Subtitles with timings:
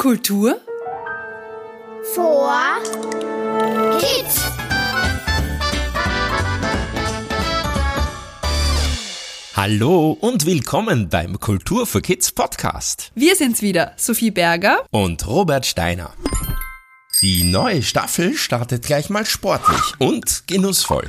[0.00, 0.58] Kultur
[2.14, 2.50] vor
[3.98, 4.40] Kids.
[9.54, 13.12] Hallo und willkommen beim Kultur für Kids Podcast.
[13.14, 16.14] Wir sind's wieder, Sophie Berger und Robert Steiner.
[17.20, 21.08] Die neue Staffel startet gleich mal sportlich und genussvoll.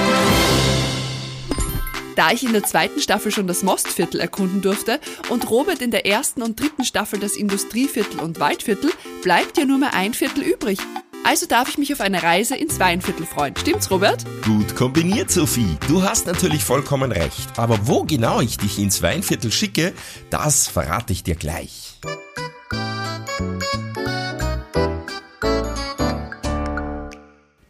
[2.16, 6.06] Da ich in der zweiten Staffel schon das Mostviertel erkunden durfte und Robert in der
[6.06, 8.90] ersten und dritten Staffel das Industrieviertel und Waldviertel,
[9.22, 10.78] bleibt ja nur mehr ein Viertel übrig.
[11.24, 13.56] Also darf ich mich auf eine Reise ins Weinviertel freuen.
[13.56, 14.24] Stimmt's, Robert?
[14.44, 15.78] Gut kombiniert, Sophie.
[15.88, 17.58] Du hast natürlich vollkommen recht.
[17.58, 19.94] Aber wo genau ich dich ins Weinviertel schicke,
[20.28, 21.98] das verrate ich dir gleich.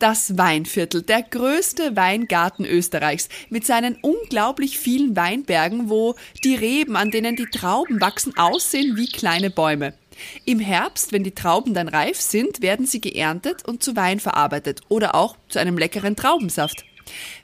[0.04, 7.10] Das Weinviertel, der größte Weingarten Österreichs, mit seinen unglaublich vielen Weinbergen, wo die Reben, an
[7.10, 9.94] denen die Trauben wachsen, aussehen wie kleine Bäume.
[10.44, 14.82] Im Herbst, wenn die Trauben dann reif sind, werden sie geerntet und zu Wein verarbeitet
[14.90, 16.84] oder auch zu einem leckeren Traubensaft.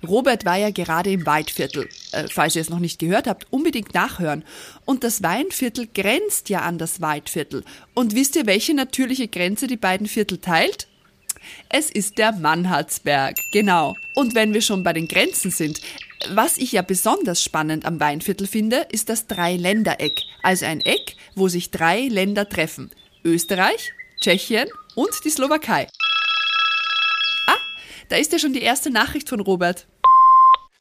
[0.07, 1.89] Robert war ja gerade im Waldviertel.
[2.13, 4.45] Äh, falls ihr es noch nicht gehört habt, unbedingt nachhören.
[4.85, 7.65] Und das Weinviertel grenzt ja an das Waldviertel.
[7.95, 10.90] Und wisst ihr, welche natürliche Grenze die beiden Viertel teilt?
[11.69, 13.97] Es ist der Mannhardsberg, genau.
[14.15, 15.81] Und wenn wir schon bei den Grenzen sind,
[16.29, 21.49] was ich ja besonders spannend am Weinviertel finde, ist das Dreiländereck, also ein Eck, wo
[21.49, 22.91] sich drei Länder treffen.
[23.25, 25.87] Österreich, Tschechien und die Slowakei.
[27.47, 27.57] Ah,
[28.09, 29.87] da ist ja schon die erste Nachricht von Robert.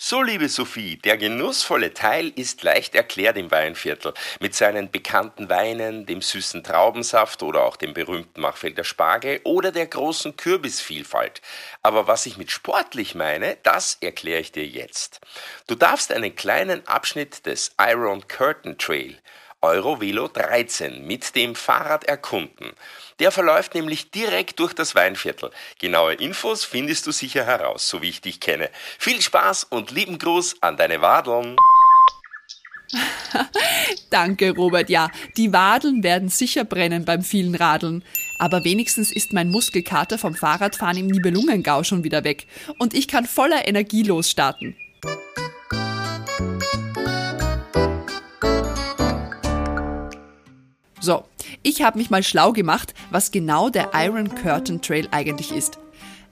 [0.01, 4.13] So, liebe Sophie, der genussvolle Teil ist leicht erklärt im Weinviertel.
[4.39, 9.87] Mit seinen bekannten Weinen, dem süßen Traubensaft oder auch dem berühmten Machfelder Spargel oder der
[9.87, 11.41] großen Kürbisvielfalt.
[11.83, 15.19] Aber was ich mit sportlich meine, das erkläre ich dir jetzt.
[15.67, 19.17] Du darfst einen kleinen Abschnitt des Iron Curtain Trail
[19.61, 22.71] Eurovelo 13 mit dem Fahrrad erkunden.
[23.19, 25.51] Der verläuft nämlich direkt durch das Weinviertel.
[25.79, 28.69] Genaue Infos findest du sicher heraus, so wie ich dich kenne.
[28.97, 31.57] Viel Spaß und lieben Gruß an deine Wadeln.
[34.09, 34.89] Danke, Robert.
[34.89, 38.03] Ja, die Wadeln werden sicher brennen beim vielen Radeln.
[38.39, 42.47] Aber wenigstens ist mein Muskelkater vom Fahrradfahren im Nibelungengau schon wieder weg.
[42.77, 44.75] Und ich kann voller Energie losstarten.
[50.99, 51.23] So,
[51.63, 55.79] ich habe mich mal schlau gemacht, was genau der Iron Curtain Trail eigentlich ist.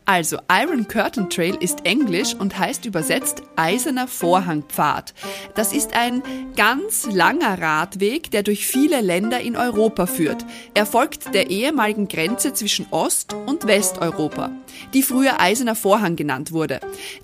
[0.10, 5.14] Also, Iron Curtain Trail ist Englisch und heißt übersetzt Eiserner Vorhangpfad.
[5.54, 6.24] Das ist ein
[6.56, 10.46] ganz langer Radweg, der durch viele Länder in Europa führt.
[10.74, 14.52] Er folgt der ehemaligen Grenze zwischen Ost- und Westeuropa,
[14.94, 16.80] die früher Eiserner Vorhang genannt wurde.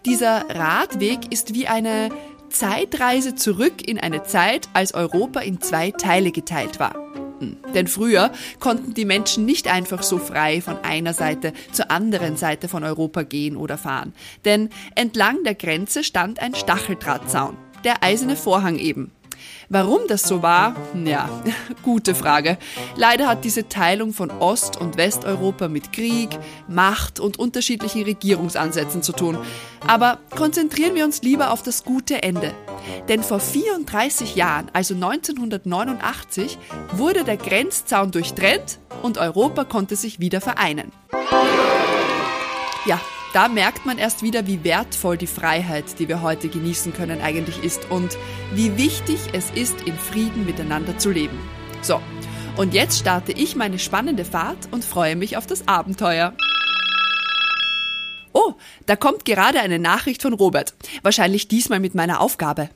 [0.05, 2.09] Dieser Radweg ist wie eine
[2.49, 6.95] Zeitreise zurück in eine Zeit, als Europa in zwei Teile geteilt war.
[7.43, 7.73] Hm.
[7.73, 12.67] Denn früher konnten die Menschen nicht einfach so frei von einer Seite zur anderen Seite
[12.67, 14.13] von Europa gehen oder fahren.
[14.45, 19.11] Denn entlang der Grenze stand ein Stacheldrahtzaun, der eiserne Vorhang eben.
[19.69, 20.75] Warum das so war?
[21.05, 21.29] Ja,
[21.83, 22.57] gute Frage.
[22.95, 26.29] Leider hat diese Teilung von Ost- und Westeuropa mit Krieg,
[26.67, 29.37] Macht und unterschiedlichen Regierungsansätzen zu tun.
[29.87, 32.53] Aber konzentrieren wir uns lieber auf das gute Ende.
[33.07, 36.57] Denn vor 34 Jahren, also 1989,
[36.93, 40.91] wurde der Grenzzaun durchtrennt und Europa konnte sich wieder vereinen.
[42.85, 42.99] Ja,
[43.33, 47.63] da merkt man erst wieder, wie wertvoll die Freiheit, die wir heute genießen können, eigentlich
[47.63, 48.15] ist und
[48.53, 51.37] wie wichtig es ist, in Frieden miteinander zu leben.
[51.81, 51.99] So,
[52.55, 56.33] und jetzt starte ich meine spannende Fahrt und freue mich auf das Abenteuer.
[58.33, 58.53] Oh,
[58.85, 60.75] da kommt gerade eine Nachricht von Robert.
[61.01, 62.69] Wahrscheinlich diesmal mit meiner Aufgabe.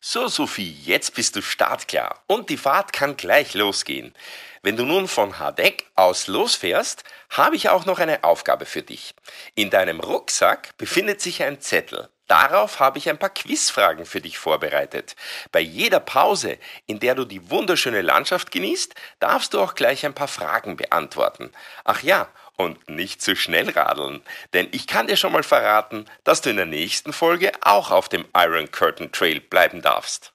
[0.00, 4.14] So, Sophie, jetzt bist du startklar und die Fahrt kann gleich losgehen.
[4.62, 9.14] Wenn du nun von Hadeck aus losfährst, habe ich auch noch eine Aufgabe für dich.
[9.54, 12.08] In deinem Rucksack befindet sich ein Zettel.
[12.28, 15.16] Darauf habe ich ein paar Quizfragen für dich vorbereitet.
[15.52, 20.14] Bei jeder Pause, in der du die wunderschöne Landschaft genießt, darfst du auch gleich ein
[20.14, 21.52] paar Fragen beantworten.
[21.84, 24.20] Ach ja, und nicht zu schnell radeln,
[24.52, 28.08] denn ich kann dir schon mal verraten, dass du in der nächsten Folge auch auf
[28.08, 30.32] dem Iron Curtain Trail bleiben darfst.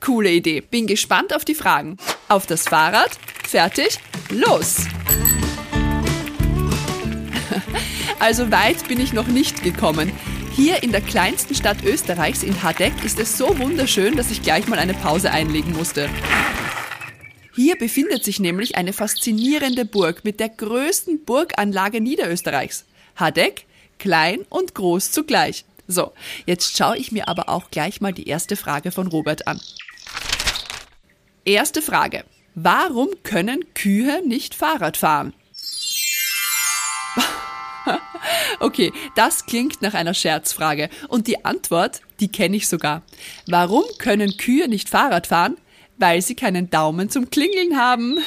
[0.00, 0.60] Coole Idee.
[0.60, 1.96] Bin gespannt auf die Fragen.
[2.28, 3.10] Auf das Fahrrad.
[3.48, 3.98] Fertig.
[4.30, 4.86] Los!
[8.18, 10.12] Also weit bin ich noch nicht gekommen.
[10.54, 14.68] Hier in der kleinsten Stadt Österreichs, in Hadeck, ist es so wunderschön, dass ich gleich
[14.68, 16.08] mal eine Pause einlegen musste.
[17.54, 22.86] Hier befindet sich nämlich eine faszinierende Burg mit der größten Burganlage Niederösterreichs.
[23.16, 23.66] Hadeck,
[23.98, 25.66] klein und groß zugleich.
[25.86, 26.12] So,
[26.46, 29.60] jetzt schaue ich mir aber auch gleich mal die erste Frage von Robert an.
[31.44, 32.24] Erste Frage.
[32.54, 35.34] Warum können Kühe nicht Fahrrad fahren?
[38.60, 40.88] Okay, das klingt nach einer Scherzfrage.
[41.08, 43.02] Und die Antwort, die kenne ich sogar.
[43.48, 45.56] Warum können Kühe nicht Fahrrad fahren?
[46.02, 48.18] Weil sie keinen Daumen zum Klingeln haben.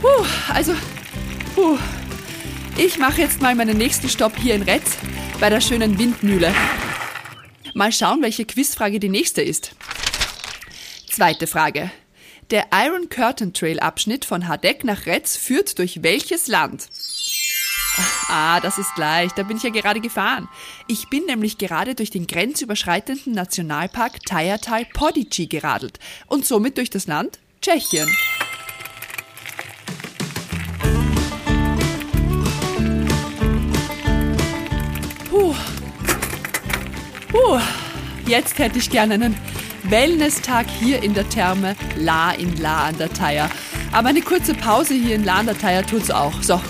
[0.00, 0.72] Puh, also,
[1.54, 1.76] puh.
[2.78, 4.96] Ich mache jetzt mal meinen nächsten Stopp hier in Retz
[5.40, 6.54] bei der schönen Windmühle.
[7.74, 9.72] Mal schauen, welche Quizfrage die nächste ist.
[11.10, 11.90] Zweite Frage.
[12.50, 16.88] Der Iron Curtain Trail Abschnitt von Hadeck nach Retz führt durch welches Land?
[18.28, 20.48] Ah, das ist leicht, da bin ich ja gerade gefahren.
[20.86, 27.06] Ich bin nämlich gerade durch den grenzüberschreitenden Nationalpark Tajatal Podici geradelt und somit durch das
[27.06, 28.08] Land Tschechien.
[35.30, 35.54] Puh.
[37.28, 37.60] Puh.
[38.26, 39.36] Jetzt hätte ich gerne einen
[39.84, 43.48] Wellness-Tag hier in der Therme La in La an der Thaya.
[43.92, 46.42] Aber eine kurze Pause hier in La an der Thaya tut's auch.
[46.42, 46.60] So.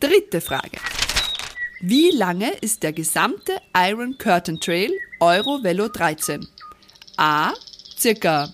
[0.00, 0.78] Dritte Frage.
[1.80, 6.46] Wie lange ist der gesamte Iron Curtain Trail Euro Velo 13?
[7.16, 7.52] A.
[7.98, 8.52] Circa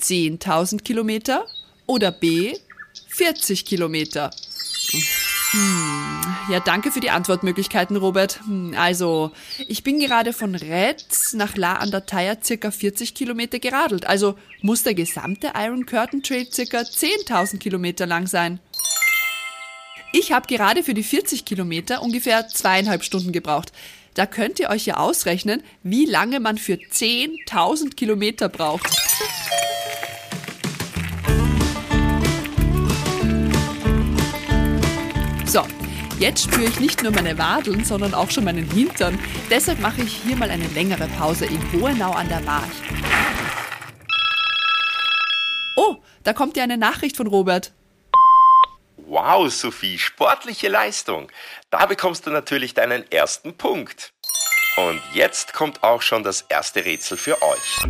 [0.00, 1.46] 10.000 Kilometer
[1.86, 2.56] oder B.
[3.08, 4.30] 40 Kilometer?
[5.52, 8.40] Hm, ja, danke für die Antwortmöglichkeiten, Robert.
[8.46, 9.32] Hm, also,
[9.66, 14.06] ich bin gerade von Retz nach La an der Thaya circa 40 Kilometer geradelt.
[14.06, 18.60] Also muss der gesamte Iron Curtain Trail circa 10.000 Kilometer lang sein.
[20.12, 23.72] Ich habe gerade für die 40 Kilometer ungefähr zweieinhalb Stunden gebraucht.
[24.14, 28.90] Da könnt ihr euch ja ausrechnen, wie lange man für 10.000 Kilometer braucht.
[35.46, 35.62] So,
[36.18, 39.16] jetzt spüre ich nicht nur meine Wadeln, sondern auch schon meinen Hintern.
[39.48, 42.68] Deshalb mache ich hier mal eine längere Pause in Hohenau an der March.
[45.76, 47.72] Oh, da kommt ja eine Nachricht von Robert.
[49.10, 51.32] Wow, Sophie, sportliche Leistung.
[51.70, 54.12] Da bekommst du natürlich deinen ersten Punkt.
[54.76, 57.88] Und jetzt kommt auch schon das erste Rätsel für euch.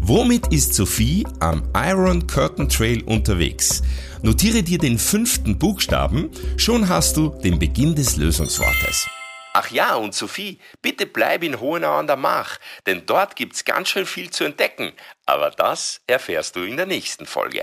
[0.00, 3.80] Womit ist Sophie am Iron Curtain Trail unterwegs?
[4.20, 9.08] Notiere dir den fünften Buchstaben, schon hast du den Beginn des Lösungswortes.
[9.54, 13.88] Ach ja, und Sophie, bitte bleib in Hohenau an der Mach, denn dort gibt's ganz
[13.88, 14.92] schön viel zu entdecken.
[15.24, 17.60] Aber das erfährst du in der nächsten Folge.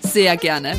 [0.00, 0.78] Sehr gerne.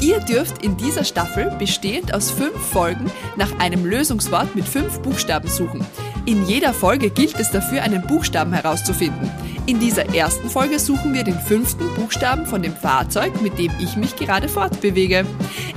[0.00, 5.48] Ihr dürft in dieser Staffel, bestehend aus fünf Folgen, nach einem Lösungswort mit fünf Buchstaben
[5.48, 5.84] suchen.
[6.26, 9.30] In jeder Folge gilt es dafür, einen Buchstaben herauszufinden.
[9.66, 13.96] In dieser ersten Folge suchen wir den fünften Buchstaben von dem Fahrzeug, mit dem ich
[13.96, 15.24] mich gerade fortbewege.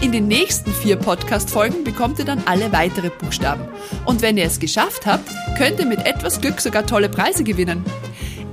[0.01, 3.63] In den nächsten vier Podcast-Folgen bekommt ihr dann alle weitere Buchstaben.
[4.05, 7.83] Und wenn ihr es geschafft habt, könnt ihr mit etwas Glück sogar tolle Preise gewinnen.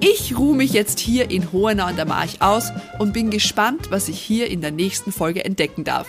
[0.00, 4.08] Ich ruhe mich jetzt hier in Hohenau an der March aus und bin gespannt, was
[4.08, 6.06] ich hier in der nächsten Folge entdecken darf.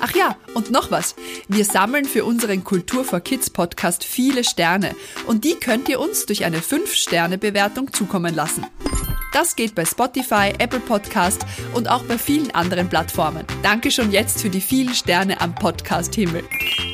[0.00, 1.14] Ach ja, und noch was.
[1.48, 4.94] Wir sammeln für unseren Kultur for Kids Podcast viele Sterne
[5.26, 8.66] und die könnt ihr uns durch eine 5-Sterne-Bewertung zukommen lassen.
[9.32, 13.44] Das geht bei Spotify, Apple Podcast und auch bei vielen anderen Plattformen.
[13.62, 16.44] Danke schon jetzt für die vielen Sterne am Podcast Himmel.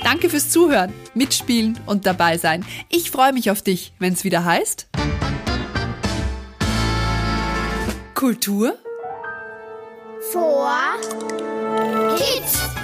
[0.03, 2.65] Danke fürs Zuhören, Mitspielen und dabei sein.
[2.89, 4.89] Ich freue mich auf dich, wenn es wieder heißt
[8.15, 8.79] Kultur
[10.31, 10.71] vor
[12.17, 12.82] Kids.